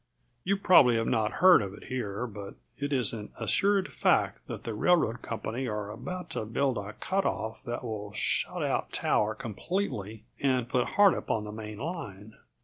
You 0.43 0.57
probably 0.57 0.95
have 0.95 1.05
not 1.05 1.33
heard 1.45 1.61
of 1.61 1.75
it 1.75 1.83
here, 1.83 2.25
but 2.25 2.55
it 2.79 2.91
is 2.91 3.13
an 3.13 3.31
assured 3.39 3.93
fact 3.93 4.47
that 4.47 4.63
the 4.63 4.73
railroad 4.73 5.21
company 5.21 5.67
are 5.67 5.91
about 5.91 6.31
to 6.31 6.43
build 6.43 6.79
a 6.79 6.93
cut 6.93 7.23
off 7.23 7.61
that 7.65 7.83
will 7.83 8.11
shut 8.13 8.63
out 8.63 8.91
Tower 8.91 9.35
completely 9.35 10.23
and 10.39 10.67
put 10.67 10.87
Hardup 10.97 11.29
on 11.29 11.43
the 11.43 11.51
main 11.51 11.77
line. 11.77 12.33